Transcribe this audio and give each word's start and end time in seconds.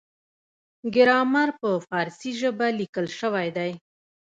ګرامر 0.95 1.49
په 1.59 1.69
پارسي 1.89 2.31
ژبه 2.39 2.67
لیکل 2.79 3.05
شوی 3.19 3.47
دی. 3.57 3.71